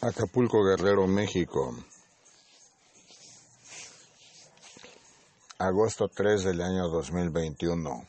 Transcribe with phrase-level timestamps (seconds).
[0.00, 1.74] Acapulco Guerrero, México.
[5.58, 8.06] Agosto 3 del año 2021.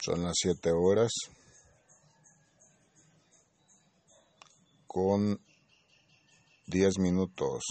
[0.00, 1.12] Son las 7 horas
[4.88, 5.40] con
[6.66, 7.62] 10 minutos.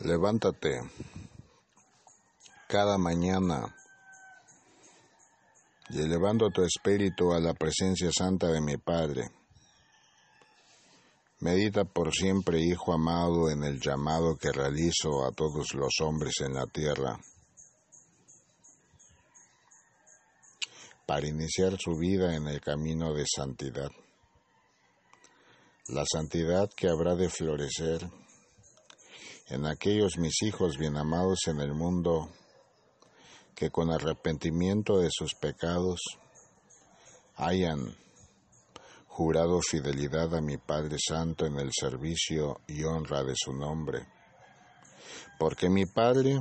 [0.00, 0.80] Levántate
[2.68, 3.74] cada mañana
[5.88, 9.30] y elevando tu espíritu a la presencia santa de mi Padre.
[11.40, 16.54] Medita por siempre, Hijo amado, en el llamado que realizo a todos los hombres en
[16.54, 17.18] la tierra
[21.06, 23.90] para iniciar su vida en el camino de santidad.
[25.86, 28.06] La santidad que habrá de florecer
[29.46, 32.28] en aquellos mis hijos bien amados en el mundo
[33.58, 35.98] que con arrepentimiento de sus pecados
[37.34, 37.96] hayan
[39.08, 44.06] jurado fidelidad a mi Padre Santo en el servicio y honra de su nombre.
[45.40, 46.40] Porque mi Padre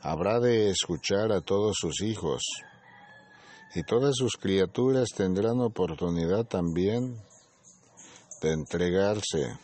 [0.00, 2.42] habrá de escuchar a todos sus hijos,
[3.76, 7.16] y todas sus criaturas tendrán oportunidad también
[8.42, 9.56] de entregarse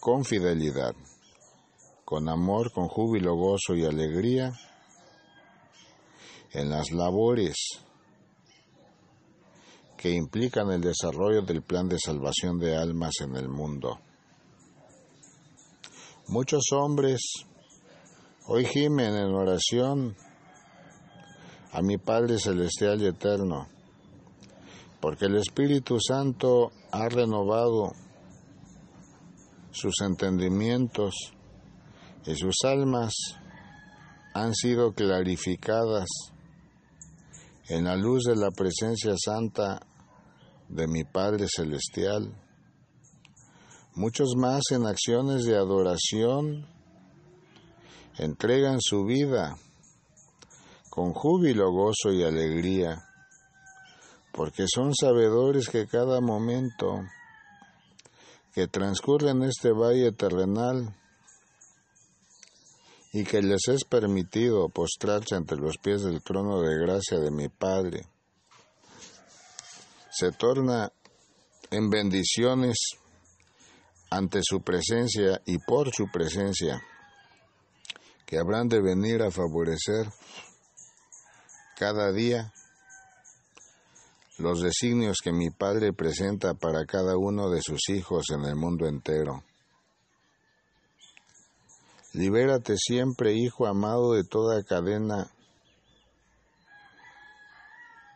[0.00, 0.96] con fidelidad
[2.10, 4.52] con amor, con júbilo, gozo y alegría
[6.50, 7.54] en las labores
[9.96, 14.00] que implican el desarrollo del plan de salvación de almas en el mundo.
[16.26, 17.20] Muchos hombres
[18.48, 20.16] hoy gimen en oración
[21.70, 23.68] a mi Padre Celestial y Eterno,
[25.00, 27.92] porque el Espíritu Santo ha renovado
[29.70, 31.34] sus entendimientos
[32.26, 33.12] y sus almas
[34.34, 36.08] han sido clarificadas
[37.68, 39.80] en la luz de la presencia santa
[40.68, 42.32] de mi Padre Celestial.
[43.94, 46.66] Muchos más en acciones de adoración
[48.18, 49.56] entregan su vida
[50.90, 53.02] con júbilo, gozo y alegría,
[54.32, 57.00] porque son sabedores que cada momento
[58.52, 60.94] que transcurre en este valle terrenal
[63.12, 67.48] y que les es permitido postrarse ante los pies del trono de gracia de mi
[67.48, 68.02] Padre.
[70.10, 70.92] Se torna
[71.70, 72.76] en bendiciones
[74.10, 76.82] ante su presencia y por su presencia,
[78.26, 80.08] que habrán de venir a favorecer
[81.76, 82.52] cada día
[84.38, 88.86] los designios que mi Padre presenta para cada uno de sus hijos en el mundo
[88.86, 89.42] entero.
[92.12, 95.30] Libérate siempre, Hijo amado, de toda cadena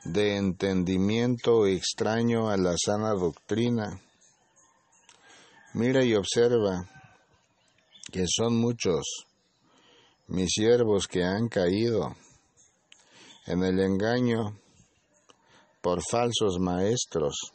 [0.05, 4.01] de entendimiento extraño a la sana doctrina.
[5.75, 6.91] Mira y observa
[8.11, 9.27] que son muchos
[10.27, 12.17] mis siervos que han caído
[13.47, 14.59] en el engaño
[15.81, 17.53] por falsos maestros,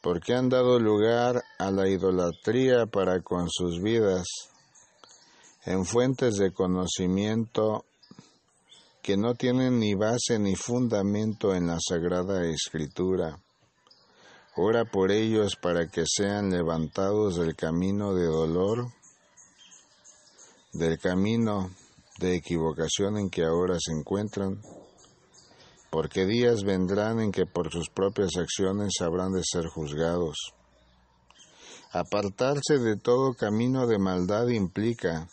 [0.00, 4.53] porque han dado lugar a la idolatría para con sus vidas
[5.66, 7.84] en fuentes de conocimiento
[9.02, 13.38] que no tienen ni base ni fundamento en la Sagrada Escritura.
[14.56, 18.92] Ora por ellos para que sean levantados del camino de dolor,
[20.72, 21.70] del camino
[22.18, 24.60] de equivocación en que ahora se encuentran,
[25.90, 30.36] porque días vendrán en que por sus propias acciones habrán de ser juzgados.
[31.90, 35.28] Apartarse de todo camino de maldad implica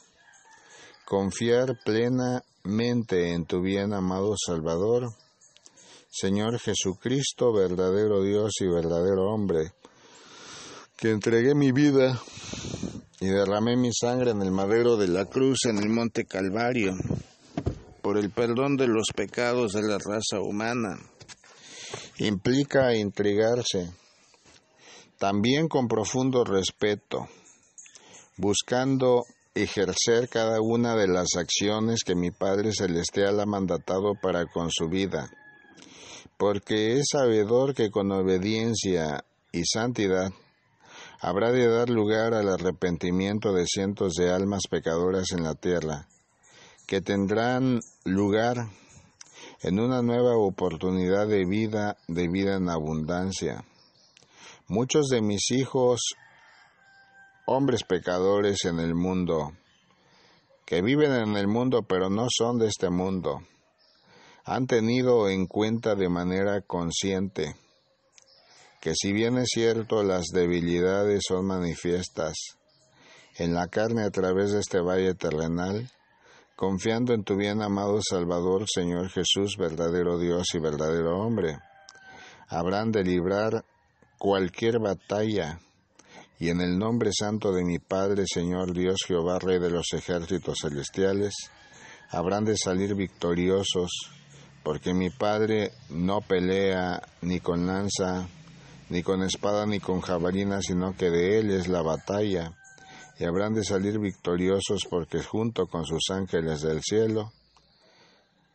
[1.11, 5.09] confiar plenamente en tu bien amado Salvador,
[6.09, 9.73] Señor Jesucristo, verdadero Dios y verdadero hombre,
[10.95, 12.17] que entregué mi vida
[13.19, 16.93] y derramé mi sangre en el madero de la cruz en el monte Calvario,
[18.01, 20.97] por el perdón de los pecados de la raza humana.
[22.19, 23.91] Implica intrigarse,
[25.17, 27.27] también con profundo respeto,
[28.37, 34.69] buscando ejercer cada una de las acciones que mi Padre Celestial ha mandatado para con
[34.71, 35.29] su vida,
[36.37, 40.31] porque es sabedor que con obediencia y santidad
[41.19, 46.07] habrá de dar lugar al arrepentimiento de cientos de almas pecadoras en la tierra,
[46.87, 48.69] que tendrán lugar
[49.61, 53.65] en una nueva oportunidad de vida, de vida en abundancia.
[54.67, 56.15] Muchos de mis hijos
[57.45, 59.53] hombres pecadores en el mundo,
[60.65, 63.41] que viven en el mundo pero no son de este mundo,
[64.43, 67.55] han tenido en cuenta de manera consciente
[68.81, 72.57] que si bien es cierto las debilidades son manifiestas
[73.37, 75.89] en la carne a través de este valle terrenal,
[76.55, 81.59] confiando en tu bien amado Salvador, Señor Jesús, verdadero Dios y verdadero hombre,
[82.49, 83.63] habrán de librar
[84.17, 85.59] cualquier batalla,
[86.41, 90.57] y en el nombre santo de mi Padre, Señor Dios Jehová, Rey de los ejércitos
[90.63, 91.35] celestiales,
[92.09, 93.91] habrán de salir victoriosos,
[94.63, 98.27] porque mi Padre no pelea ni con lanza,
[98.89, 102.57] ni con espada ni con jabalina, sino que de él es la batalla,
[103.19, 107.33] y habrán de salir victoriosos porque junto con sus ángeles del cielo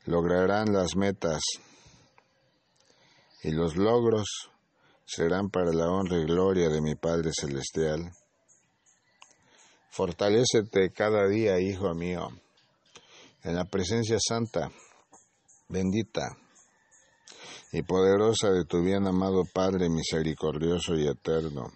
[0.07, 1.41] lograrán las metas,
[3.45, 4.51] y los logros
[5.07, 8.11] serán para la honra y gloria de mi Padre Celestial.
[9.89, 12.29] Fortalécete cada día, hijo mío,
[13.43, 14.71] en la presencia santa,
[15.69, 16.37] bendita,
[17.73, 21.73] y poderosa de tu bien amado Padre misericordioso y eterno.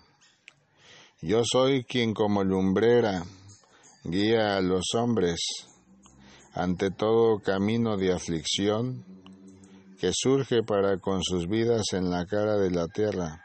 [1.22, 3.24] Yo soy quien como lumbrera
[4.04, 5.40] guía a los hombres
[6.54, 9.04] ante todo camino de aflicción
[10.00, 13.44] que surge para con sus vidas en la cara de la tierra,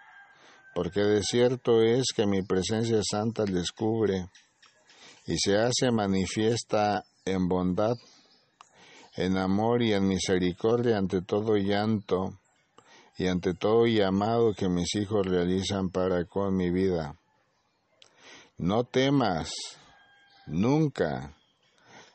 [0.73, 4.29] porque de cierto es que mi presencia santa les cubre
[5.27, 7.95] y se hace manifiesta en bondad
[9.15, 12.37] en amor y en misericordia ante todo llanto
[13.17, 17.15] y ante todo llamado que mis hijos realizan para con mi vida.
[18.57, 19.53] No temas
[20.47, 21.33] nunca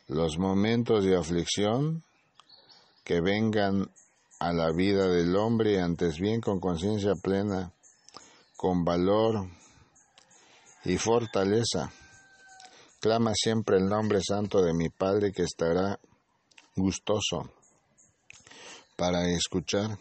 [0.08, 2.02] los momentos de aflicción
[3.02, 3.90] que vengan
[4.40, 7.72] a la vida del hombre, antes bien con conciencia plena,
[8.56, 9.48] con valor
[10.84, 11.92] y fortaleza.
[13.00, 16.00] Clama siempre el nombre santo de mi Padre que estará
[16.74, 17.52] gustoso
[18.96, 19.98] para escuchar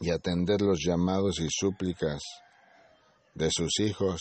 [0.00, 2.22] y atender los llamados y súplicas
[3.34, 4.20] de sus hijos,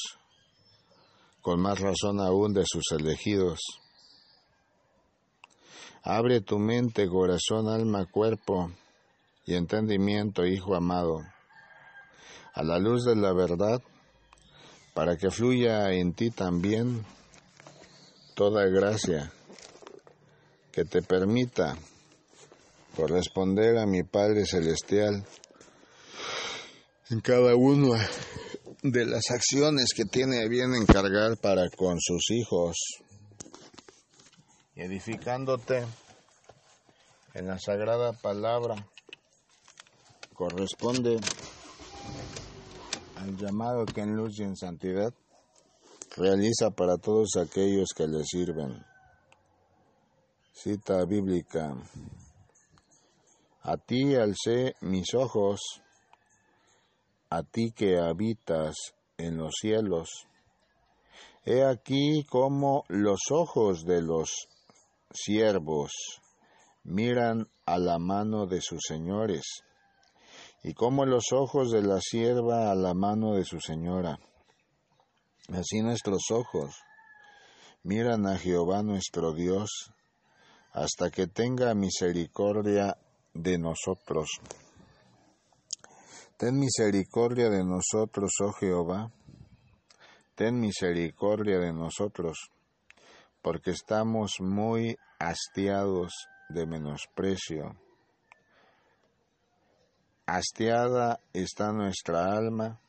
[1.42, 3.60] con más razón aún de sus elegidos.
[6.10, 8.72] Abre tu mente, corazón, alma, cuerpo
[9.46, 11.20] y entendimiento, Hijo amado,
[12.54, 13.82] a la luz de la verdad,
[14.94, 17.06] para que fluya en ti también
[18.36, 19.34] toda gracia
[20.72, 21.78] que te permita
[22.96, 25.26] corresponder a mi Padre Celestial
[27.10, 28.00] en cada una
[28.82, 32.78] de las acciones que tiene bien encargar para con sus hijos,
[34.78, 35.84] edificándote
[37.34, 38.76] en la sagrada palabra,
[40.36, 41.20] corresponde
[43.16, 45.12] al llamado que en luz y en santidad
[46.16, 48.86] realiza para todos aquellos que le sirven.
[50.54, 51.76] Cita bíblica.
[53.64, 55.60] A ti alcé mis ojos,
[57.32, 58.76] a ti que habitas
[59.18, 60.28] en los cielos.
[61.46, 64.48] He aquí como los ojos de los
[65.18, 65.92] siervos
[66.84, 69.64] miran a la mano de sus señores,
[70.64, 74.20] y como los ojos de la sierva a la mano de su señora.
[75.50, 76.76] Así nuestros ojos
[77.84, 79.92] miran a Jehová nuestro Dios,
[80.74, 82.98] hasta que tenga misericordia
[83.34, 84.30] de nosotros.
[86.38, 89.12] Ten misericordia de nosotros, oh Jehová,
[90.36, 92.52] ten misericordia de nosotros,
[93.42, 96.14] porque estamos muy hastiados
[96.50, 97.76] de menosprecio.
[100.26, 102.80] Hastiada está nuestra alma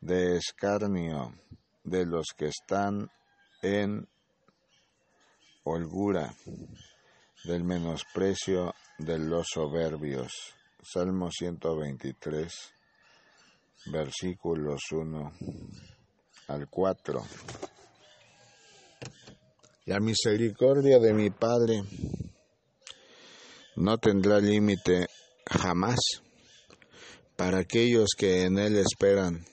[0.00, 1.34] de escarnio
[1.82, 3.10] de los que están
[3.62, 4.08] en
[5.64, 6.34] holgura,
[7.44, 10.32] del menosprecio de los soberbios.
[10.82, 12.52] Salmo 123,
[13.86, 15.32] versículos 1
[16.48, 17.22] al 4.
[19.86, 21.82] La misericordia de mi Padre
[23.76, 25.08] no tendrá límite
[25.46, 25.98] jamás
[27.36, 29.44] para aquellos que en Él esperan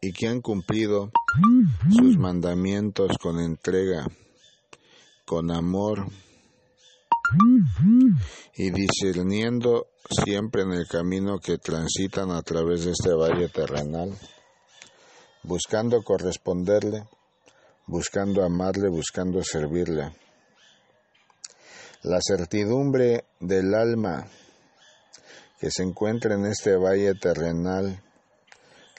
[0.00, 1.10] y que han cumplido
[1.90, 4.06] sus mandamientos con entrega
[5.24, 6.06] con amor
[8.54, 9.88] y discerniendo
[10.24, 14.16] siempre en el camino que transitan a través de este valle terrenal,
[15.42, 17.08] buscando corresponderle,
[17.88, 20.12] buscando amarle, buscando servirle.
[22.02, 24.28] La certidumbre del alma
[25.58, 28.00] que se encuentra en este valle terrenal,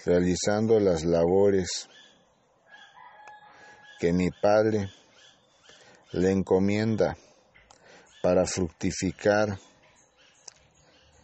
[0.04, 1.88] realizando las labores
[4.00, 4.90] que mi Padre
[6.12, 7.16] le encomienda
[8.24, 9.60] para fructificar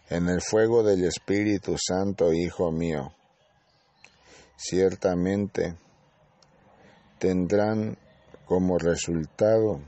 [0.09, 3.13] en el fuego del Espíritu Santo, Hijo mío.
[4.55, 5.75] Ciertamente
[7.19, 7.97] tendrán
[8.45, 9.81] como resultado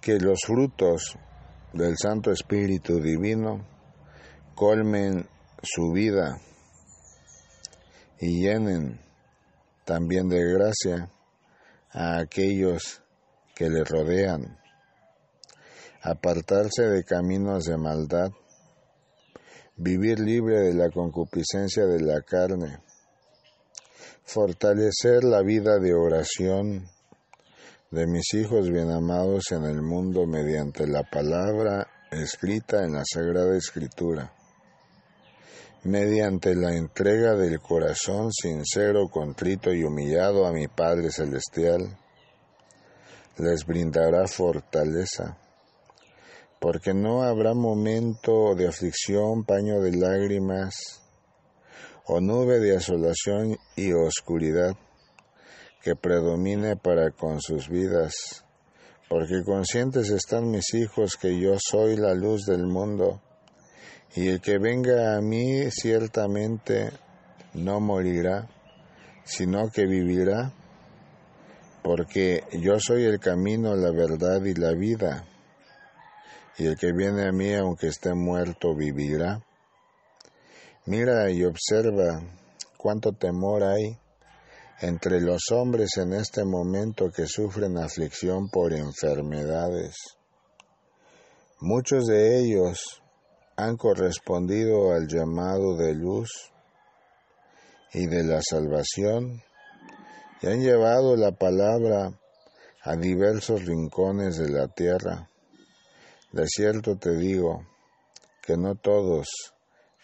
[0.00, 1.16] que los frutos
[1.72, 3.66] del Santo Espíritu Divino
[4.54, 5.26] colmen
[5.62, 6.38] su vida
[8.20, 9.00] y llenen
[9.84, 11.10] también de gracia
[11.90, 13.02] a aquellos
[13.54, 14.58] que le rodean.
[16.02, 18.30] Apartarse de caminos de maldad,
[19.76, 22.78] vivir libre de la concupiscencia de la carne,
[24.26, 26.88] fortalecer la vida de oración
[27.92, 33.56] de mis hijos bien amados en el mundo mediante la palabra escrita en la Sagrada
[33.56, 34.32] Escritura,
[35.84, 41.96] mediante la entrega del corazón sincero, contrito y humillado a mi Padre Celestial,
[43.38, 45.38] les brindará fortaleza,
[46.58, 51.05] porque no habrá momento de aflicción, paño de lágrimas,
[52.08, 54.76] o nube de asolación y oscuridad
[55.82, 58.44] que predomine para con sus vidas,
[59.08, 63.20] porque conscientes están mis hijos que yo soy la luz del mundo,
[64.14, 66.90] y el que venga a mí ciertamente
[67.54, 68.48] no morirá,
[69.24, 70.52] sino que vivirá,
[71.82, 75.24] porque yo soy el camino, la verdad y la vida,
[76.58, 79.45] y el que viene a mí aunque esté muerto vivirá.
[80.88, 82.22] Mira y observa
[82.76, 83.98] cuánto temor hay
[84.80, 89.96] entre los hombres en este momento que sufren aflicción por enfermedades.
[91.58, 93.02] Muchos de ellos
[93.56, 96.52] han correspondido al llamado de luz
[97.92, 99.42] y de la salvación
[100.40, 102.16] y han llevado la palabra
[102.84, 105.28] a diversos rincones de la tierra.
[106.30, 107.66] De cierto te digo
[108.40, 109.55] que no todos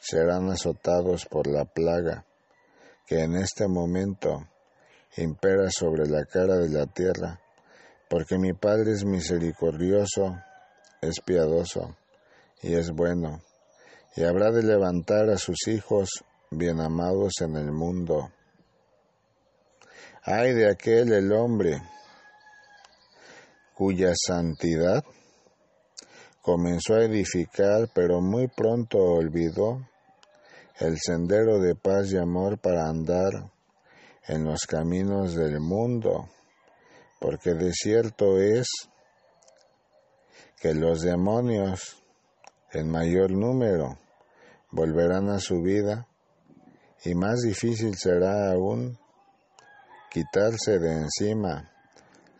[0.02, 2.26] serán azotados por la plaga
[3.06, 4.48] que en este momento
[5.16, 7.40] impera sobre la cara de la tierra,
[8.10, 10.36] porque mi Padre es misericordioso,
[11.00, 11.96] es piadoso
[12.62, 13.42] y es bueno,
[14.16, 18.32] y habrá de levantar a sus hijos bien amados en el mundo.
[20.24, 21.80] Ay de aquel el hombre
[23.74, 25.04] cuya santidad
[26.40, 29.91] comenzó a edificar, pero muy pronto olvidó
[30.82, 33.52] el sendero de paz y amor para andar
[34.26, 36.28] en los caminos del mundo,
[37.20, 38.66] porque de cierto es
[40.60, 42.02] que los demonios
[42.72, 43.96] en mayor número
[44.72, 46.08] volverán a su vida
[47.04, 48.98] y más difícil será aún
[50.10, 51.70] quitarse de encima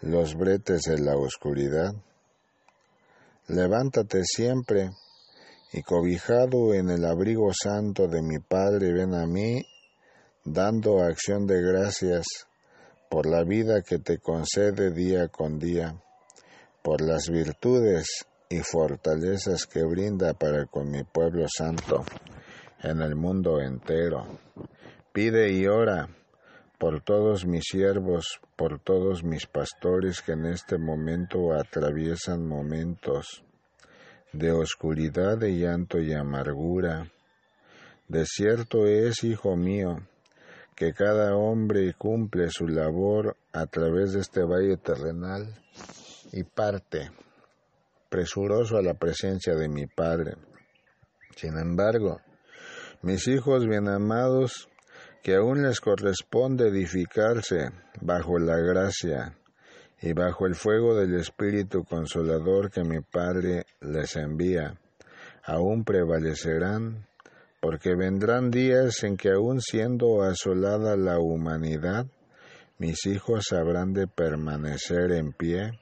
[0.01, 1.93] los bretes de la oscuridad.
[3.47, 4.91] Levántate siempre
[5.73, 9.65] y cobijado en el abrigo santo de mi Padre, ven a mí,
[10.45, 12.27] dando acción de gracias
[13.09, 15.95] por la vida que te concede día con día,
[16.83, 22.05] por las virtudes y fortalezas que brinda para con mi pueblo santo
[22.83, 24.27] en el mundo entero.
[25.13, 26.09] Pide y ora
[26.79, 33.43] por todos mis siervos, por todos mis pastores que en este momento atraviesan momentos
[34.33, 37.11] de oscuridad, de llanto y amargura.
[38.09, 39.99] De cierto es, hijo mío,
[40.75, 45.55] que cada hombre cumple su labor a través de este valle terrenal
[46.33, 47.11] y parte
[48.09, 50.35] presuroso a la presencia de mi Padre.
[51.35, 52.21] Sin embargo,
[53.01, 54.69] mis hijos bien amados,
[55.23, 57.71] que aún les corresponde edificarse
[58.03, 59.39] bajo la gracia
[60.03, 64.75] y bajo el fuego del Espíritu Consolador que mi Padre les envía,
[65.45, 67.07] aún prevalecerán,
[67.61, 72.07] porque vendrán días en que aún siendo asolada la humanidad,
[72.79, 75.79] mis hijos habrán de permanecer en pie,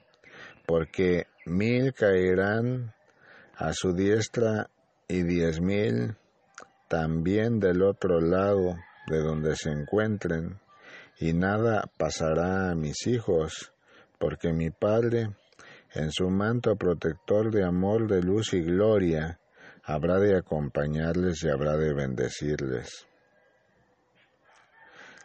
[0.67, 2.93] porque mil caerán
[3.55, 4.69] a su diestra
[5.07, 6.15] y diez mil
[6.87, 8.75] también del otro lado
[9.07, 10.59] de donde se encuentren,
[11.19, 13.73] y nada pasará a mis hijos,
[14.21, 15.31] porque mi Padre,
[15.95, 19.39] en su manto protector de amor, de luz y gloria,
[19.83, 23.07] habrá de acompañarles y habrá de bendecirles.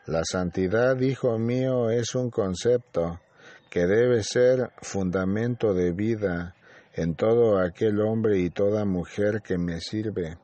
[0.07, 3.21] La santidad, hijo mío, es un concepto
[3.69, 6.55] que debe ser fundamento de vida
[6.95, 10.39] en todo aquel hombre y toda mujer que me sirve,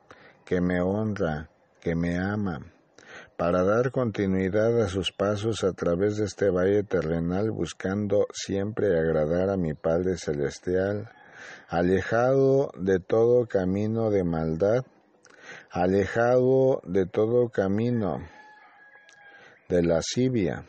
[0.44, 1.48] que me honra,
[1.80, 2.60] que me ama,
[3.36, 9.50] para dar continuidad a sus pasos a través de este valle terrenal, buscando siempre agradar
[9.50, 11.10] a mi Padre Celestial,
[11.68, 14.84] alejado de todo camino de maldad,
[15.70, 18.18] alejado de todo camino
[19.68, 20.66] de lascivia,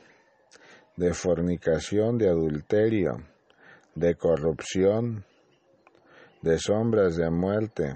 [0.95, 3.17] de fornicación, de adulterio,
[3.95, 5.25] de corrupción,
[6.41, 7.95] de sombras de muerte,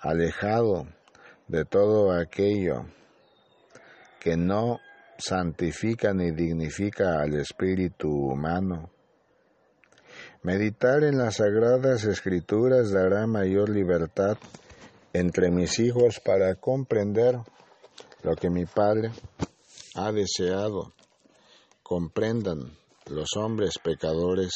[0.00, 0.86] alejado
[1.48, 2.86] de todo aquello
[4.22, 4.78] que no
[5.18, 8.92] santifica ni dignifica al espíritu humano.
[10.44, 14.38] Meditar en las sagradas escrituras dará mayor libertad
[15.12, 17.36] entre mis hijos para comprender
[18.22, 19.10] lo que mi Padre
[19.96, 20.92] ha deseado.
[21.82, 24.52] Comprendan los hombres pecadores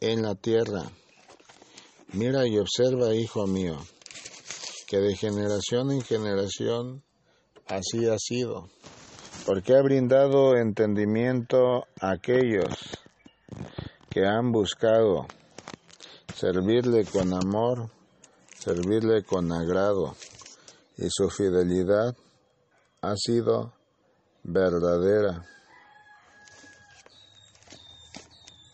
[0.00, 0.82] en la tierra.
[2.12, 3.78] Mira y observa, hijo mío,
[4.86, 7.07] que de generación en generación
[7.68, 8.70] Así ha sido,
[9.44, 12.98] porque ha brindado entendimiento a aquellos
[14.08, 15.26] que han buscado
[16.34, 17.90] servirle con amor,
[18.58, 20.16] servirle con agrado,
[20.96, 22.16] y su fidelidad
[23.02, 23.74] ha sido
[24.44, 25.44] verdadera.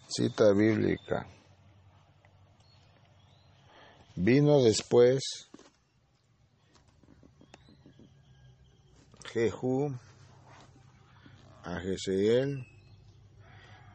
[0.06, 1.26] Cita bíblica.
[4.14, 5.48] Vino después
[9.34, 9.92] Jehú
[11.64, 12.64] a Jezeel,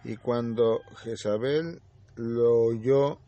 [0.04, 1.82] y cuando Jezabel
[2.16, 3.20] lo oyó,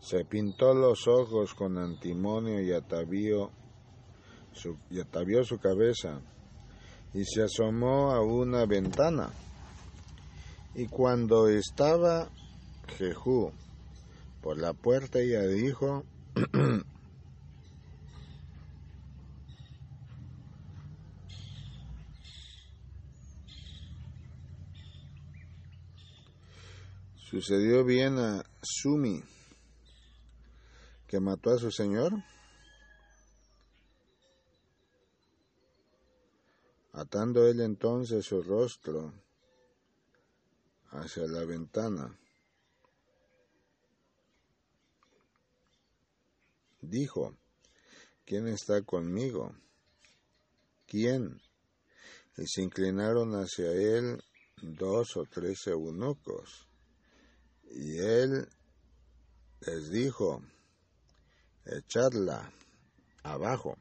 [0.00, 3.52] se pintó los ojos con antimonio y atavió
[4.52, 6.20] su, y atavió su cabeza
[7.12, 9.30] y se asomó a una ventana.
[10.74, 12.28] Y cuando estaba
[12.98, 13.52] Jehú
[14.42, 16.02] por la puerta, ella dijo,
[27.34, 29.20] Sucedió bien a Sumi,
[31.08, 32.12] que mató a su señor.
[36.92, 39.12] Atando él entonces su rostro
[40.90, 42.16] hacia la ventana,
[46.82, 47.36] dijo,
[48.24, 49.56] ¿quién está conmigo?
[50.86, 51.42] ¿Quién?
[52.36, 54.22] Y se inclinaron hacia él
[54.62, 56.68] dos o tres eunucos
[57.76, 58.48] y él
[59.60, 60.40] les dijo,
[61.66, 62.52] echadla
[63.24, 63.76] abajo.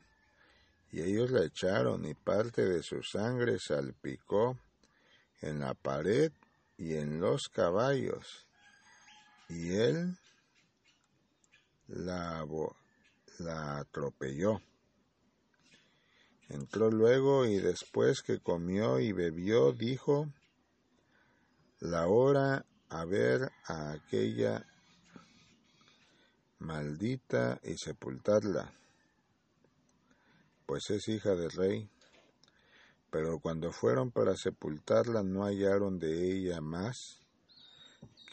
[0.92, 4.58] Y ellos la echaron y parte de su sangre salpicó
[5.42, 6.32] en la pared
[6.78, 8.48] y en los caballos.
[9.50, 10.18] Y él
[11.88, 12.46] la,
[13.40, 14.60] la atropelló.
[16.50, 20.32] Entró luego y después que comió y bebió, dijo,
[21.80, 24.66] la hora a ver a aquella
[26.60, 28.74] maldita y sepultarla,
[30.66, 31.90] pues es hija del rey.
[33.12, 37.20] Pero cuando fueron para sepultarla no hallaron de ella más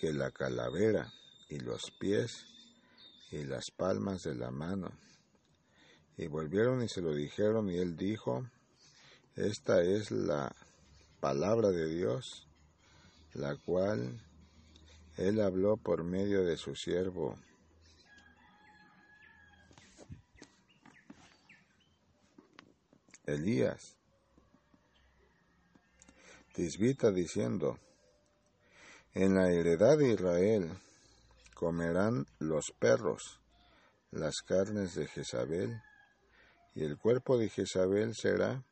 [0.01, 1.13] que la calavera
[1.51, 2.47] y los pies
[3.31, 4.91] y las palmas de la mano.
[6.17, 8.49] Y volvieron y se lo dijeron y él dijo,
[9.37, 10.55] esta es la
[11.21, 12.47] palabra de Dios,
[13.35, 14.21] la cual
[15.17, 17.37] él habló por medio de su siervo.
[23.27, 23.97] Elías.
[26.53, 27.79] Tisbita diciendo,
[29.15, 30.71] en la heredad de Israel
[31.55, 33.41] comerán los perros
[34.11, 35.81] las carnes de Jezabel,
[36.75, 38.65] y el cuerpo de Jezabel será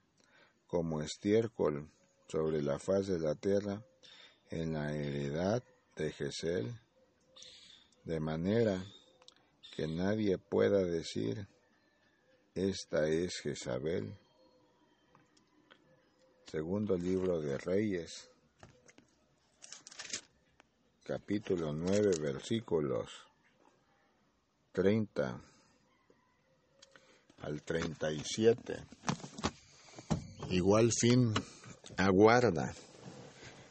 [0.66, 1.90] como estiércol
[2.29, 3.83] sobre la faz de la tierra
[4.51, 5.62] en la heredad
[5.98, 6.72] de Gesel,
[8.04, 8.80] de manera
[9.74, 11.48] que nadie pueda decir,
[12.54, 14.16] esta es Jezabel.
[16.46, 18.30] Segundo libro de Reyes,
[21.04, 23.11] capítulo 9, versículos
[24.72, 25.42] 30
[27.42, 28.84] al 37.
[30.50, 31.34] Igual fin
[31.96, 32.72] aguarda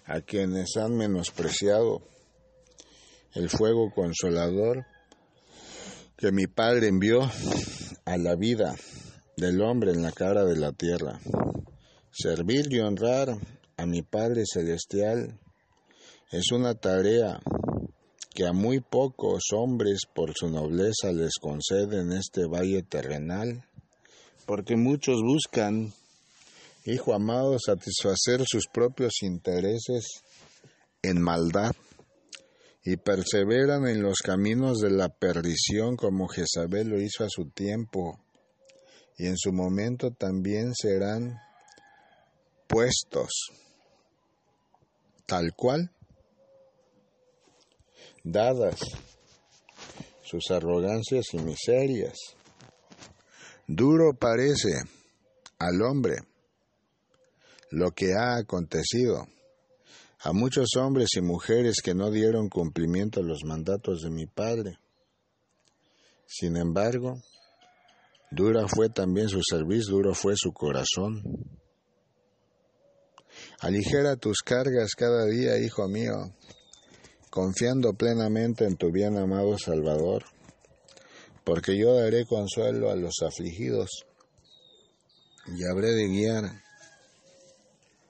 [0.06, 2.17] a quienes han menospreciado
[3.34, 4.86] el fuego consolador
[6.18, 7.22] que mi Padre envió
[8.06, 8.76] a la vida
[9.36, 11.20] del hombre en la cara de la tierra.
[12.12, 13.30] Servir y honrar
[13.78, 15.40] a mi Padre Celestial
[16.32, 17.40] es una tarea
[18.34, 23.64] que a muy pocos hombres por su nobleza les concede en este valle terrenal,
[24.46, 25.94] porque muchos buscan,
[26.86, 30.24] hijo amado, satisfacer sus propios intereses
[31.04, 31.74] en maldad
[32.90, 38.18] y perseveran en los caminos de la perdición como Jezabel lo hizo a su tiempo,
[39.18, 41.38] y en su momento también serán
[42.66, 43.30] puestos
[45.26, 45.92] tal cual,
[48.24, 48.80] dadas
[50.24, 52.16] sus arrogancias y miserias.
[53.68, 54.80] Duro parece
[55.60, 56.20] al hombre
[57.70, 59.28] lo que ha acontecido
[60.20, 64.80] a muchos hombres y mujeres que no dieron cumplimiento a los mandatos de mi Padre.
[66.26, 67.22] Sin embargo,
[68.32, 71.22] dura fue también su servicio, duro fue su corazón.
[73.60, 76.34] Aligera tus cargas cada día, hijo mío,
[77.30, 80.26] confiando plenamente en tu bien amado Salvador,
[81.44, 84.06] porque yo daré consuelo a los afligidos
[85.56, 86.67] y habré de guiar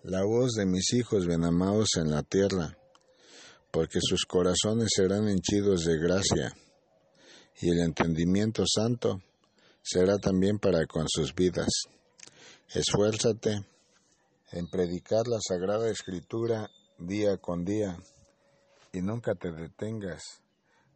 [0.03, 2.77] la voz de mis hijos bien amados en la tierra,
[3.71, 6.53] porque sus corazones serán henchidos de gracia,
[7.59, 9.21] y el entendimiento santo
[9.81, 11.67] será también para con sus vidas.
[12.73, 13.65] Esfuérzate
[14.51, 17.97] en predicar la Sagrada Escritura día con día
[18.91, 20.41] y nunca te detengas.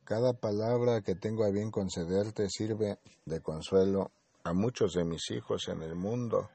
[0.04, 4.12] Cada palabra que tengo a bien concederte sirve de consuelo
[4.44, 6.50] a muchos de mis hijos en el mundo.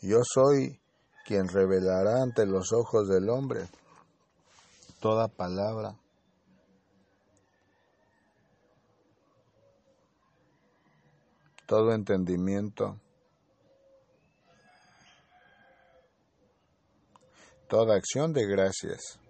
[0.00, 0.79] Yo soy
[1.30, 3.68] quien revelará ante los ojos del hombre
[4.98, 5.94] toda palabra.
[11.66, 12.98] todo entendimiento
[17.68, 19.20] toda acción de gracias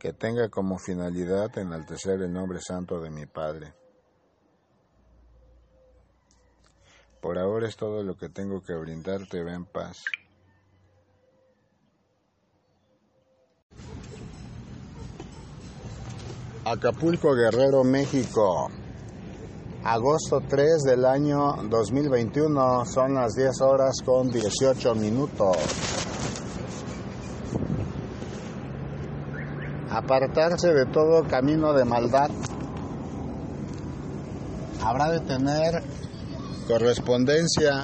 [0.00, 3.79] que tenga como finalidad enaltecer el nombre santo de mi Padre.
[7.20, 10.04] Por ahora es todo lo que tengo que brindarte, ven paz.
[16.64, 18.68] Acapulco Guerrero, México.
[19.82, 25.56] Agosto 3 del año 2021, son las 10 horas con 18 minutos.
[29.90, 32.30] apartarse de todo camino de maldad.
[34.82, 35.82] Habrá de tener
[36.70, 37.82] correspondencia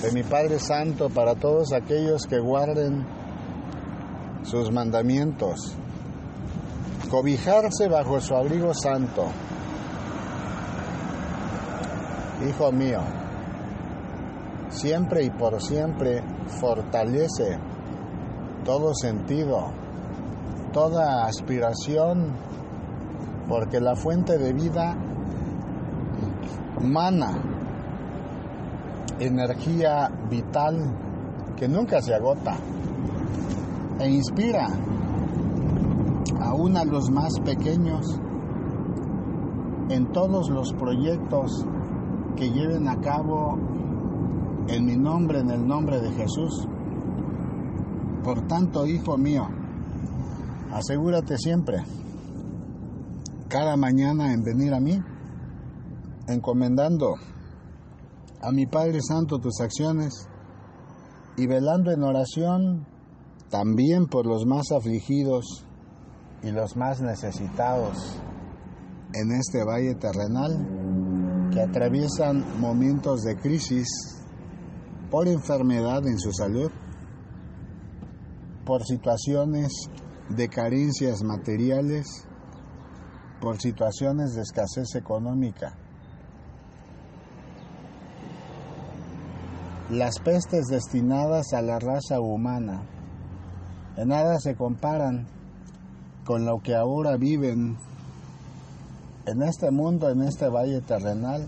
[0.00, 3.06] de mi Padre Santo para todos aquellos que guarden
[4.44, 5.76] sus mandamientos.
[7.10, 9.26] Cobijarse bajo su abrigo santo.
[12.48, 13.00] Hijo mío,
[14.70, 17.58] siempre y por siempre fortalece
[18.64, 19.70] todo sentido
[20.72, 22.32] toda aspiración,
[23.48, 24.96] porque la fuente de vida
[26.80, 27.49] mana
[29.20, 30.76] energía vital
[31.56, 32.56] que nunca se agota
[34.00, 34.68] e inspira
[36.40, 38.20] aún a los más pequeños
[39.90, 41.64] en todos los proyectos
[42.36, 43.58] que lleven a cabo
[44.68, 46.66] en mi nombre, en el nombre de Jesús.
[48.24, 49.48] Por tanto, hijo mío,
[50.72, 51.78] Asegúrate siempre,
[53.48, 55.02] cada mañana en venir a mí,
[56.28, 57.16] encomendando
[58.42, 60.26] a mi Padre Santo tus acciones
[61.36, 62.86] y velando en oración
[63.50, 65.64] también por los más afligidos
[66.42, 68.16] y los más necesitados
[69.12, 73.88] en este valle terrenal que atraviesan momentos de crisis
[75.10, 76.70] por enfermedad en su salud,
[78.64, 79.72] por situaciones
[80.28, 82.26] de carencias materiales
[83.40, 85.74] por situaciones de escasez económica.
[89.90, 92.82] Las pestes destinadas a la raza humana
[93.96, 95.26] en nada se comparan
[96.24, 97.76] con lo que ahora viven
[99.26, 101.44] en este mundo, en este valle terrenal.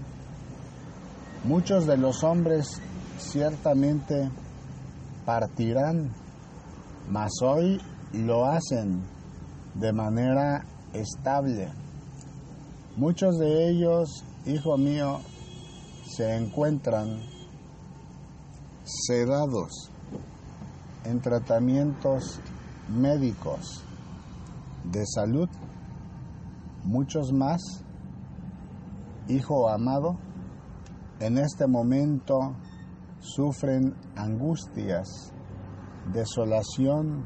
[1.44, 2.82] Muchos de los hombres
[3.16, 4.28] ciertamente
[5.24, 6.12] partirán,
[7.08, 7.80] mas hoy
[8.12, 9.04] lo hacen
[9.74, 11.70] de manera estable.
[12.96, 15.20] Muchos de ellos, hijo mío,
[16.16, 17.31] se encuentran
[19.06, 19.90] sedados
[21.04, 22.40] en tratamientos
[22.88, 23.84] médicos
[24.84, 25.48] de salud.
[26.84, 27.60] Muchos más,
[29.28, 30.18] hijo amado,
[31.20, 32.54] en este momento
[33.20, 35.32] sufren angustias,
[36.12, 37.24] desolación,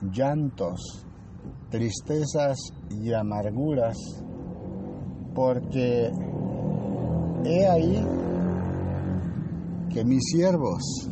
[0.00, 1.06] llantos,
[1.70, 2.56] tristezas
[2.90, 3.96] y amarguras,
[5.34, 6.10] porque
[7.44, 8.23] he ahí
[9.94, 11.08] que mis siervos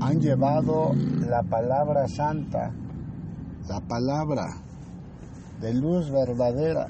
[0.00, 0.94] han llevado
[1.28, 2.72] la palabra santa,
[3.68, 4.46] la palabra
[5.60, 6.86] de luz verdadera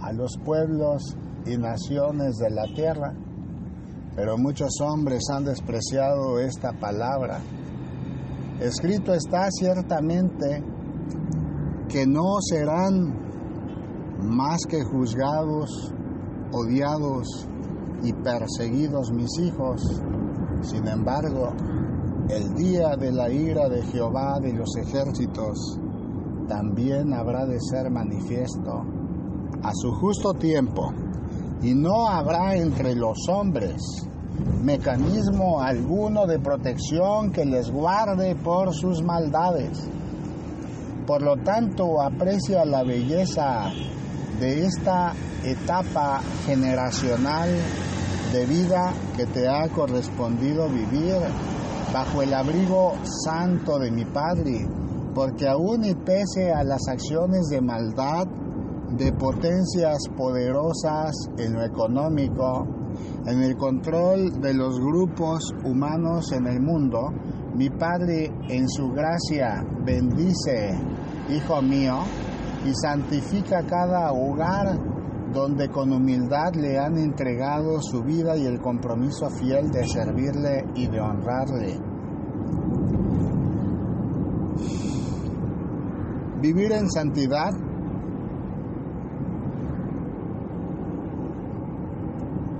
[0.00, 3.12] a los pueblos y naciones de la tierra,
[4.16, 7.40] pero muchos hombres han despreciado esta palabra.
[8.60, 10.64] Escrito está ciertamente
[11.90, 13.14] que no serán
[14.22, 15.92] más que juzgados,
[16.50, 17.46] odiados
[18.02, 20.02] y perseguidos mis hijos.
[20.62, 21.52] Sin embargo,
[22.28, 25.78] el día de la ira de Jehová de los ejércitos
[26.48, 28.84] también habrá de ser manifiesto
[29.62, 30.92] a su justo tiempo,
[31.62, 34.08] y no habrá entre los hombres
[34.62, 39.88] mecanismo alguno de protección que les guarde por sus maldades.
[41.06, 43.70] Por lo tanto, aprecia la belleza
[44.40, 45.12] de esta
[45.44, 47.50] etapa generacional
[48.32, 51.16] de vida que te ha correspondido vivir
[51.92, 54.66] bajo el abrigo santo de mi Padre,
[55.14, 58.26] porque aún y pese a las acciones de maldad
[58.96, 62.66] de potencias poderosas en lo económico,
[63.26, 67.10] en el control de los grupos humanos en el mundo,
[67.54, 70.70] mi Padre en su gracia bendice,
[71.28, 71.98] hijo mío,
[72.64, 74.91] y santifica cada hogar
[75.32, 80.86] donde con humildad le han entregado su vida y el compromiso fiel de servirle y
[80.86, 81.80] de honrarle.
[86.40, 87.52] Vivir en santidad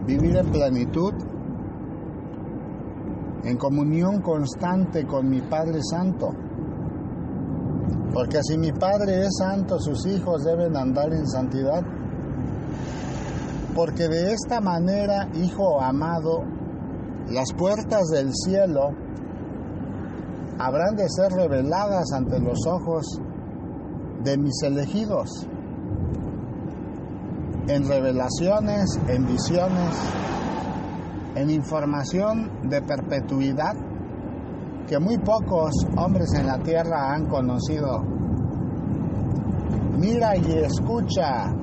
[0.06, 1.14] vivir en plenitud,
[3.44, 6.30] en comunión constante con mi Padre Santo.
[8.12, 11.82] Porque si mi Padre es santo, sus hijos deben andar en santidad.
[13.74, 16.44] Porque de esta manera, Hijo amado,
[17.28, 18.90] las puertas del cielo
[20.58, 23.20] habrán de ser reveladas ante los ojos
[24.22, 25.48] de mis elegidos
[27.68, 29.96] en revelaciones, en visiones,
[31.35, 33.74] en información de perpetuidad
[34.87, 38.02] que muy pocos hombres en la tierra han conocido.
[39.96, 41.54] Mira y escucha,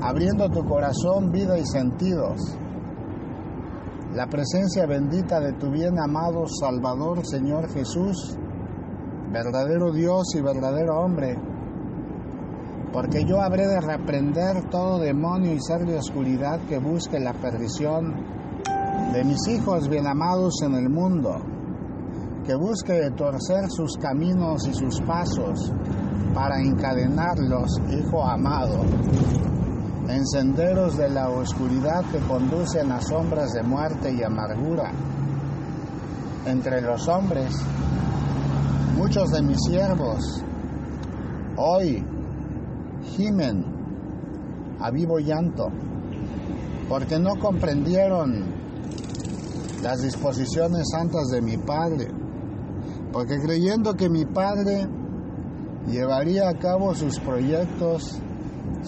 [0.00, 2.58] abriendo tu corazón, vida y sentidos,
[4.16, 8.36] la presencia bendita de tu bien amado Salvador, Señor Jesús,
[9.30, 11.36] verdadero Dios y verdadero hombre.
[12.94, 18.14] Porque yo habré de reprender todo demonio y ser de oscuridad que busque la perdición
[19.12, 21.36] de mis hijos bien amados en el mundo,
[22.46, 25.72] que busque torcer sus caminos y sus pasos
[26.32, 28.80] para encadenarlos, hijo amado,
[30.08, 34.92] en senderos de la oscuridad que conducen a sombras de muerte y amargura.
[36.46, 37.56] Entre los hombres,
[38.96, 40.42] muchos de mis siervos,
[41.56, 42.04] hoy
[43.16, 43.64] gimen
[44.80, 45.68] a vivo llanto,
[46.88, 48.54] porque no comprendieron
[49.82, 52.08] las disposiciones santas de mi Padre,
[53.12, 54.86] porque creyendo que mi Padre
[55.88, 58.20] llevaría a cabo sus proyectos,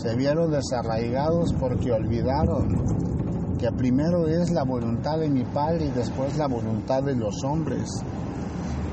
[0.00, 6.36] se vieron desarraigados porque olvidaron que primero es la voluntad de mi Padre y después
[6.36, 7.88] la voluntad de los hombres,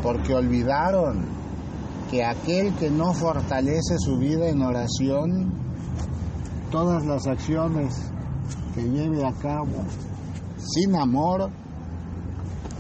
[0.02, 1.26] porque olvidaron
[2.10, 5.54] que aquel que no fortalece su vida en oración,
[6.72, 7.96] todas las acciones
[8.74, 9.84] que lleve a cabo
[10.58, 11.52] sin amor,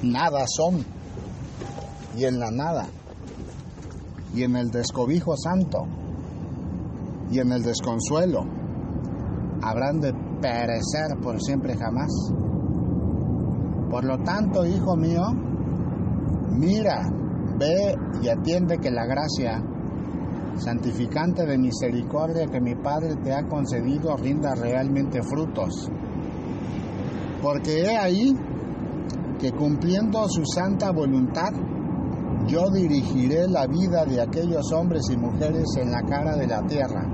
[0.01, 0.83] nada son.
[2.17, 2.88] Y en la nada,
[4.33, 5.85] y en el descobijo santo,
[7.31, 8.45] y en el desconsuelo,
[9.61, 12.11] habrán de perecer por siempre jamás.
[13.89, 15.23] Por lo tanto, hijo mío,
[16.51, 17.01] mira
[17.57, 19.63] Ve y atiende que la gracia
[20.57, 25.89] santificante de misericordia que mi Padre te ha concedido rinda realmente frutos.
[27.41, 28.35] Porque he ahí
[29.39, 31.53] que cumpliendo su santa voluntad,
[32.47, 37.05] yo dirigiré la vida de aquellos hombres y mujeres en la cara de la tierra,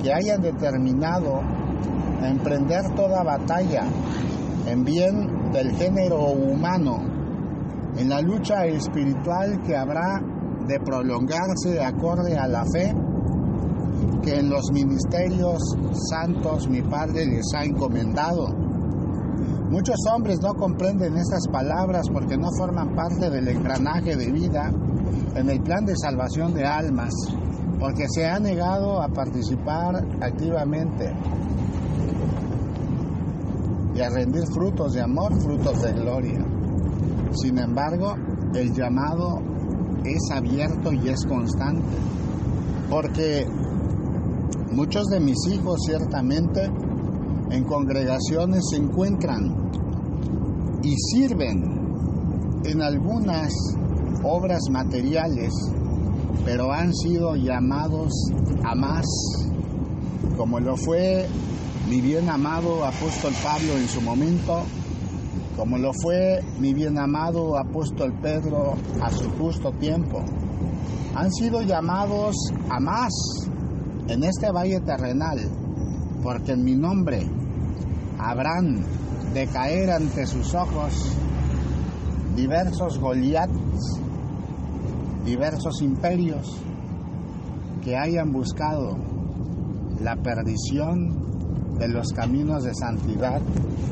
[0.00, 1.40] que hayan determinado
[2.22, 3.84] emprender toda batalla
[4.66, 7.12] en bien del género humano
[7.96, 10.20] en la lucha espiritual que habrá
[10.66, 12.94] de prolongarse acorde a la fe
[14.22, 15.60] que en los ministerios
[16.08, 18.61] santos mi Padre les ha encomendado.
[19.72, 24.70] Muchos hombres no comprenden estas palabras porque no forman parte del engranaje de vida
[25.34, 27.14] en el plan de salvación de almas,
[27.80, 31.10] porque se ha negado a participar activamente.
[33.94, 36.44] y a rendir frutos de amor, frutos de gloria.
[37.32, 38.14] Sin embargo,
[38.54, 39.40] el llamado
[40.04, 41.96] es abierto y es constante,
[42.90, 43.46] porque
[44.70, 46.70] muchos de mis hijos ciertamente
[47.50, 49.61] en congregaciones se encuentran
[50.82, 53.52] y sirven en algunas
[54.24, 55.52] obras materiales,
[56.44, 58.12] pero han sido llamados
[58.64, 59.04] a más,
[60.36, 61.26] como lo fue
[61.88, 64.62] mi bien amado apóstol Pablo en su momento,
[65.56, 70.22] como lo fue mi bien amado apóstol Pedro a su justo tiempo.
[71.14, 72.34] Han sido llamados
[72.70, 73.12] a más
[74.08, 75.38] en este valle terrenal,
[76.22, 77.26] porque en mi nombre
[78.18, 78.84] habrán
[79.34, 81.16] de caer ante sus ojos
[82.36, 84.00] diversos Goliaths,
[85.24, 86.56] diversos imperios
[87.82, 88.96] que hayan buscado
[90.00, 93.40] la perdición de los caminos de santidad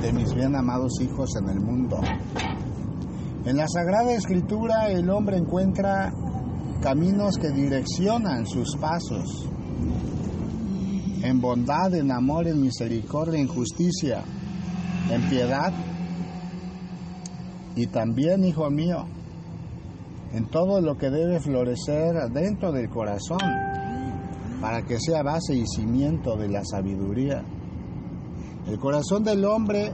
[0.02, 2.00] de mis bien amados hijos en el mundo.
[3.44, 6.12] En la Sagrada Escritura el hombre encuentra
[6.82, 9.48] caminos que direccionan sus pasos
[11.22, 14.22] en bondad, en amor, en misericordia, en justicia,
[15.08, 15.72] en piedad
[17.76, 19.06] y también, hijo mío,
[20.32, 23.38] en todo lo que debe florecer dentro del corazón
[24.60, 27.42] para que sea base y cimiento de la sabiduría.
[28.66, 29.92] El corazón del hombre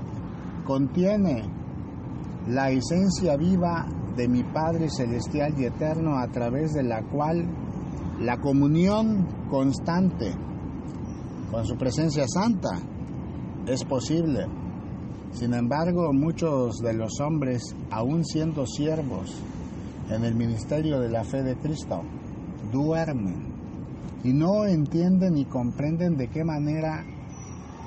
[0.67, 1.45] contiene
[2.49, 7.47] la esencia viva de mi Padre Celestial y Eterno a través de la cual
[8.21, 10.33] la comunión constante
[11.51, 12.81] con su presencia santa
[13.67, 14.47] es posible.
[15.39, 19.35] Sin embargo, muchos de los hombres, aún siendo siervos
[20.09, 22.03] en el ministerio de la fe de Cristo,
[22.73, 23.53] duermen
[24.25, 27.05] y no entienden ni comprenden de qué manera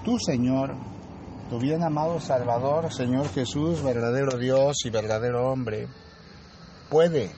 [0.05, 0.75] tu Señor,
[1.49, 5.87] tu bien amado Salvador, Señor Jesús, verdadero Dios y verdadero hombre,
[6.91, 7.31] puede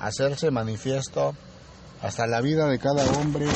[0.00, 1.36] hacerse manifiesto
[2.02, 3.46] hasta la vida de cada hombre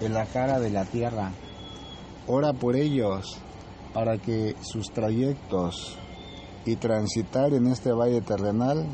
[0.00, 1.32] en la cara de la tierra.
[2.28, 3.42] Ora por ellos
[3.92, 5.98] para que sus trayectos
[6.64, 8.86] y transitar en este valle terrenal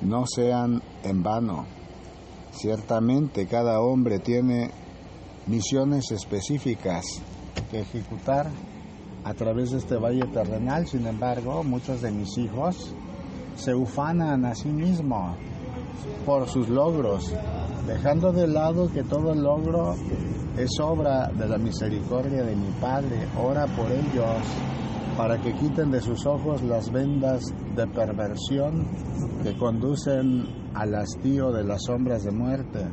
[0.00, 1.66] no sean en vano.
[2.52, 4.70] Ciertamente cada hombre tiene
[5.46, 7.04] misiones específicas
[7.70, 8.50] que ejecutar
[9.24, 12.94] a través de este valle terrenal, sin embargo, muchos de mis hijos
[13.54, 15.36] se ufanan a sí mismos
[16.26, 17.32] por sus logros,
[17.86, 19.94] dejando de lado que todo logro
[20.56, 23.26] es obra de la misericordia de mi Padre.
[23.38, 24.42] Ora por ellos
[25.16, 27.42] para que quiten de sus ojos las vendas
[27.74, 28.86] de perversión
[29.42, 32.86] que conducen al hastío de las sombras de muerte.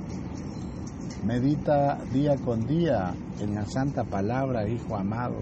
[1.24, 5.38] Medita día con día en la santa palabra, Hijo amado.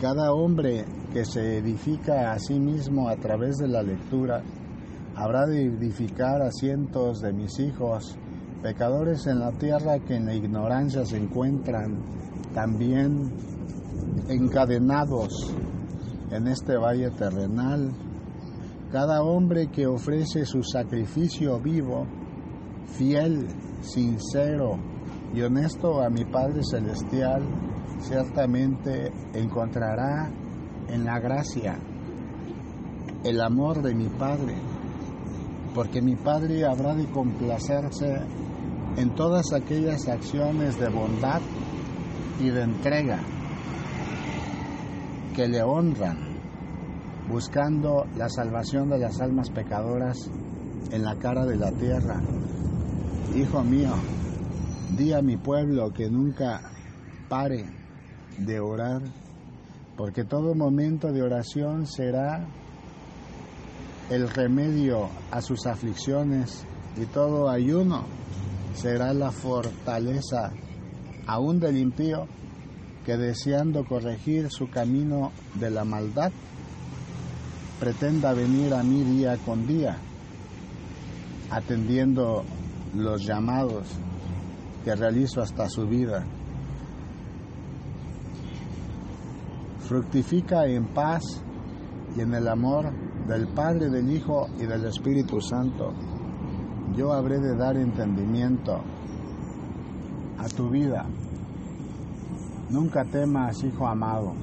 [0.00, 4.42] Cada hombre que se edifica a sí mismo a través de la lectura,
[5.14, 8.16] habrá de edificar a cientos de mis hijos,
[8.62, 11.98] pecadores en la tierra que en la ignorancia se encuentran
[12.54, 13.30] también
[14.28, 15.54] encadenados
[16.30, 17.90] en este valle terrenal.
[18.90, 22.06] Cada hombre que ofrece su sacrificio vivo,
[22.86, 23.46] fiel,
[23.80, 24.78] sincero
[25.34, 27.42] y honesto a mi Padre Celestial,
[28.00, 30.30] ciertamente encontrará
[30.88, 31.78] en la gracia
[33.24, 34.54] el amor de mi Padre,
[35.74, 38.20] porque mi Padre habrá de complacerse
[38.96, 41.40] en todas aquellas acciones de bondad
[42.40, 43.20] y de entrega
[45.34, 46.18] que le honran,
[47.28, 50.18] buscando la salvación de las almas pecadoras
[50.90, 52.20] en la cara de la tierra.
[53.34, 53.94] Hijo mío,
[54.96, 56.60] di a mi pueblo que nunca
[57.30, 57.64] pare
[58.36, 59.00] de orar,
[59.96, 62.46] porque todo momento de oración será
[64.10, 66.66] el remedio a sus aflicciones
[67.00, 68.04] y todo ayuno
[68.74, 70.52] será la fortaleza
[71.26, 72.26] aún del impío
[73.04, 76.30] que deseando corregir su camino de la maldad,
[77.80, 79.96] pretenda venir a mí día con día,
[81.50, 82.44] atendiendo
[82.94, 83.88] los llamados
[84.84, 86.24] que realizo hasta su vida.
[89.80, 91.22] Fructifica en paz
[92.16, 92.92] y en el amor
[93.26, 95.92] del Padre, del Hijo y del Espíritu Santo.
[96.96, 98.80] Yo habré de dar entendimiento
[100.38, 101.06] a tu vida.
[102.70, 104.34] Nunca temas, hijo amado.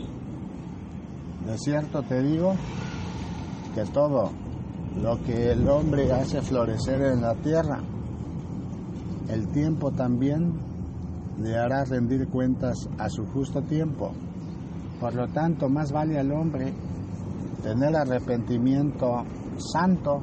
[1.45, 2.53] De cierto te digo
[3.75, 4.31] que todo
[5.01, 7.79] lo que el hombre hace florecer en la tierra,
[9.29, 10.59] el tiempo también
[11.39, 14.11] le hará rendir cuentas a su justo tiempo.
[14.99, 16.73] Por lo tanto, más vale al hombre
[17.63, 19.23] tener arrepentimiento
[19.57, 20.21] santo,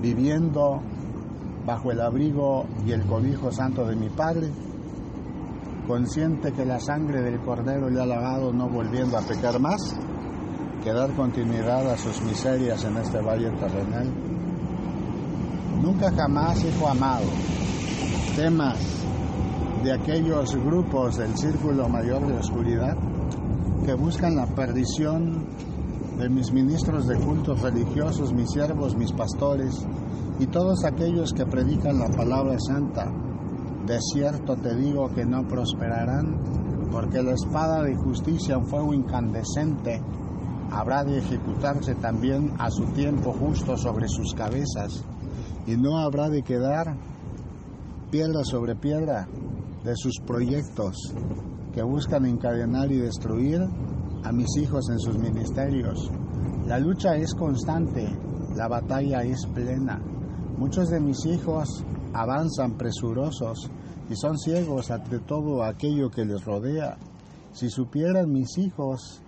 [0.00, 0.80] viviendo
[1.66, 4.50] bajo el abrigo y el cobijo santo de mi Padre,
[5.86, 9.96] consciente que la sangre del Cordero le ha lavado, no volviendo a pecar más,
[10.82, 14.08] que dar continuidad a sus miserias en este valle terrenal.
[15.80, 17.26] Nunca jamás, hijo amado,
[18.36, 18.78] temas
[19.82, 22.96] de aquellos grupos del círculo mayor de oscuridad
[23.84, 25.46] que buscan la perdición
[26.18, 29.84] de mis ministros de cultos religiosos, mis siervos, mis pastores
[30.38, 33.10] y todos aquellos que predican la palabra santa.
[33.86, 36.38] De cierto te digo que no prosperarán,
[36.90, 40.00] porque la espada de justicia en fuego incandescente
[40.70, 45.04] habrá de ejecutarse también a su tiempo justo sobre sus cabezas,
[45.66, 46.96] y no habrá de quedar
[48.10, 49.26] piedra sobre piedra
[49.84, 51.14] de sus proyectos
[51.72, 53.60] que buscan encadenar y destruir
[54.24, 56.10] a mis hijos en sus ministerios.
[56.66, 58.06] La lucha es constante,
[58.54, 60.00] la batalla es plena.
[60.56, 63.70] Muchos de mis hijos avanzan presurosos
[64.10, 66.98] y son ciegos ante todo aquello que les rodea.
[67.52, 69.22] Si supieran mis hijos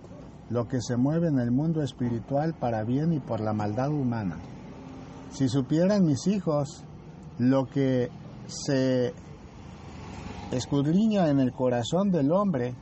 [0.49, 4.37] lo que se mueve en el mundo espiritual para bien y por la maldad humana.
[5.31, 6.83] Si supieran mis hijos
[7.39, 8.09] lo que
[8.45, 9.13] se
[10.51, 12.75] escudriña en el corazón del hombre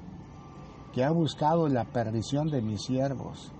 [0.94, 3.52] que ha buscado la perdición de mis siervos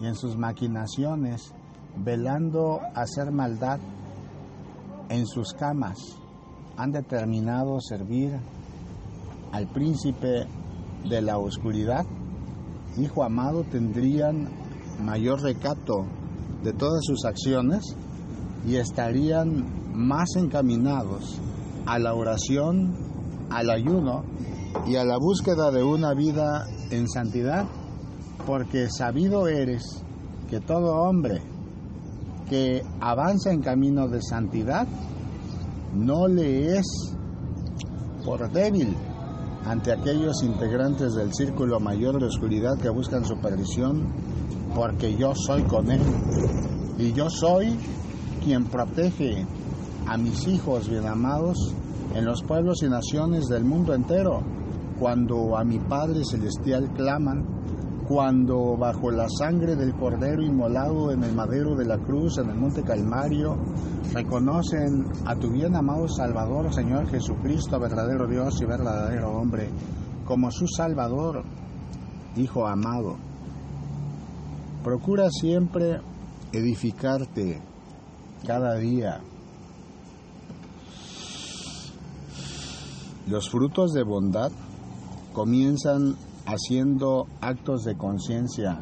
[0.00, 1.54] y en sus maquinaciones,
[1.96, 3.78] velando hacer maldad
[5.12, 5.98] en sus camas,
[6.78, 8.32] han determinado servir
[9.52, 10.46] al príncipe
[11.06, 12.06] de la oscuridad,
[12.96, 14.48] hijo amado, tendrían
[15.04, 16.06] mayor recato
[16.62, 17.94] de todas sus acciones
[18.66, 21.38] y estarían más encaminados
[21.84, 22.96] a la oración,
[23.50, 24.24] al ayuno
[24.86, 27.66] y a la búsqueda de una vida en santidad,
[28.46, 29.82] porque sabido eres
[30.48, 31.51] que todo hombre
[32.52, 34.86] que avanza en camino de santidad
[35.94, 36.84] no le es
[38.26, 38.94] por débil
[39.64, 44.06] ante aquellos integrantes del círculo mayor de oscuridad que buscan su perdición,
[44.74, 46.02] porque yo soy con él.
[46.98, 47.74] Y yo soy
[48.44, 49.46] quien protege
[50.06, 51.56] a mis hijos bien amados
[52.14, 54.42] en los pueblos y naciones del mundo entero,
[54.98, 57.61] cuando a mi Padre Celestial claman,
[58.12, 62.56] cuando bajo la sangre del Cordero inmolado en el madero de la cruz, en el
[62.56, 63.56] monte Calmario,
[64.12, 69.70] reconocen a tu bien amado Salvador, Señor Jesucristo, verdadero Dios y verdadero hombre,
[70.26, 71.42] como su Salvador,
[72.36, 73.16] Hijo amado.
[74.84, 76.02] Procura siempre
[76.52, 77.62] edificarte
[78.46, 79.22] cada día.
[83.26, 84.52] Los frutos de bondad
[85.32, 86.14] comienzan
[86.46, 88.80] haciendo actos de conciencia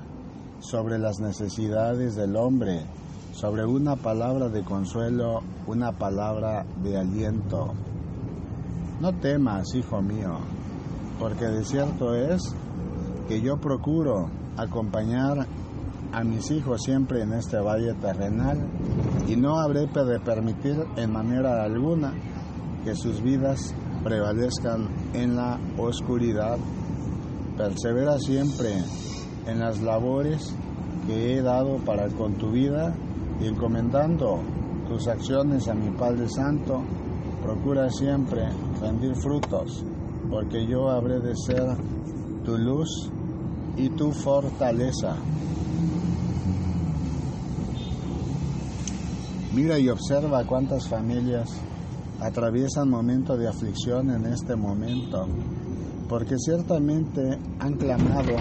[0.60, 2.82] sobre las necesidades del hombre,
[3.32, 7.72] sobre una palabra de consuelo, una palabra de aliento.
[9.00, 10.38] No temas, hijo mío,
[11.18, 12.42] porque de cierto es
[13.28, 15.46] que yo procuro acompañar
[16.12, 18.58] a mis hijos siempre en este valle terrenal
[19.28, 22.12] y no habré de permitir en manera alguna
[22.84, 26.58] que sus vidas prevalezcan en la oscuridad.
[27.60, 28.72] Persevera siempre
[29.46, 30.56] en las labores
[31.06, 32.94] que he dado para con tu vida
[33.38, 34.40] y encomendando
[34.88, 36.80] tus acciones a mi Padre Santo,
[37.42, 38.48] procura siempre
[38.80, 39.84] rendir frutos,
[40.30, 41.76] porque yo habré de ser
[42.46, 43.10] tu luz
[43.76, 45.16] y tu fortaleza.
[49.54, 51.50] Mira y observa cuántas familias
[52.20, 55.26] atraviesan momentos de aflicción en este momento,
[56.10, 58.34] porque ciertamente han clamado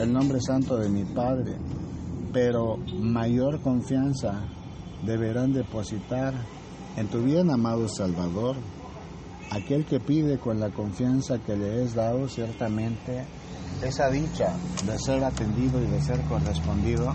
[0.00, 1.54] el nombre santo de mi Padre,
[2.32, 4.40] pero mayor confianza
[5.04, 6.32] deberán depositar
[6.96, 8.56] en tu bien amado Salvador.
[9.50, 13.26] Aquel que pide con la confianza que le es dado ciertamente
[13.82, 17.12] esa dicha de ser atendido y de ser correspondido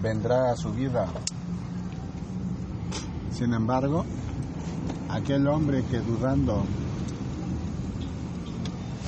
[0.00, 1.06] vendrá a su vida.
[3.30, 4.06] Sin embargo,
[5.08, 6.62] aquel hombre que dudando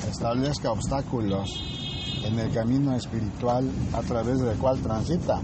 [0.09, 1.49] establezca obstáculos
[2.25, 5.39] en el camino espiritual a través del cual transita,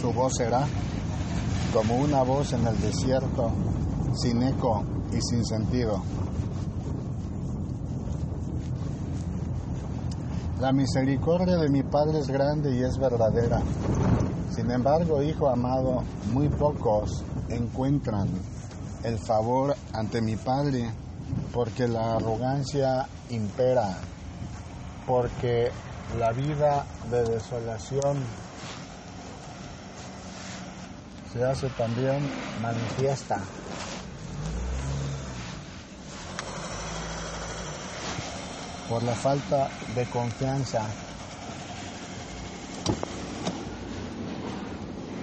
[0.00, 0.66] su voz será
[1.72, 3.50] como una voz en el desierto,
[4.14, 6.02] sin eco y sin sentido.
[10.60, 13.60] La misericordia de mi Padre es grande y es verdadera.
[14.50, 16.02] Sin embargo, hijo amado,
[16.32, 18.28] muy pocos encuentran
[19.04, 20.90] el favor ante mi Padre
[21.52, 23.98] porque la arrogancia impera,
[25.06, 25.70] porque
[26.18, 28.18] la vida de desolación
[31.32, 32.30] se hace también
[32.60, 33.40] manifiesta.
[38.88, 40.80] por la falta de confianza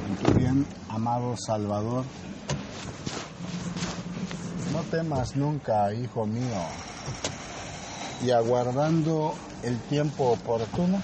[0.07, 2.03] en tu bien amado Salvador.
[4.73, 6.57] No temas nunca, hijo mío,
[8.23, 10.99] y aguardando el tiempo oportuno,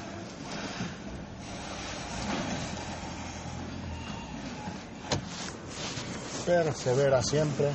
[6.47, 7.71] persevera siempre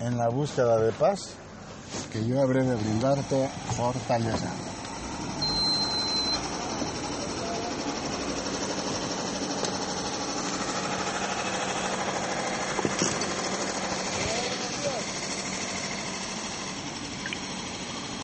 [0.00, 1.18] en la búsqueda de paz
[2.12, 4.65] que yo habré de brindarte fortaleza.